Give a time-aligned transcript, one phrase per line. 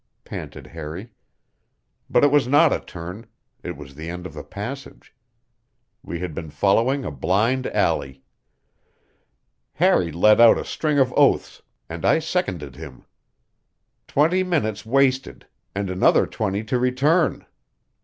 [0.23, 1.11] panted Harry.
[2.09, 3.27] But it was not a turn.
[3.61, 5.13] It was the end of the passage.
[6.01, 8.23] We had been following a blind alley.
[9.73, 13.05] Harry let out a string of oaths, and I seconded him.
[14.07, 15.45] Twenty minutes wasted,
[15.75, 17.45] and another twenty to return!